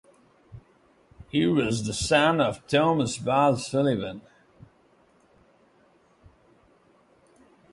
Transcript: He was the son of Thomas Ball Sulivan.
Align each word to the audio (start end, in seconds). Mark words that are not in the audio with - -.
He 1.29 1.45
was 1.45 1.85
the 1.85 1.93
son 1.93 2.41
of 2.41 2.65
Thomas 2.65 3.19
Ball 3.19 3.53
Sulivan. 3.53 4.21